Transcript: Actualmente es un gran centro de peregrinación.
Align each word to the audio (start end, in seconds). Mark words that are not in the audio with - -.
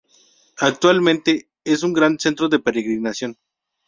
Actualmente 0.57 1.51
es 1.63 1.83
un 1.83 1.93
gran 1.93 2.17
centro 2.17 2.49
de 2.49 2.57
peregrinación. 2.57 3.37